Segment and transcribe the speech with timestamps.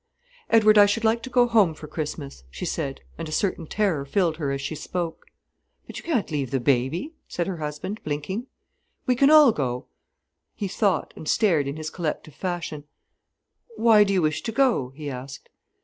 [0.49, 4.03] "Edward, I should like to go home for Christmas," she said, and a certain terror
[4.03, 5.25] filled her as she spoke.
[5.85, 8.47] "But you can't leave baby," said her husband, blinking.
[9.05, 9.85] "We can all go."
[10.55, 12.85] He thought, and stared in his collective fashion.
[13.75, 15.49] "Why do you wish to go?" he asked.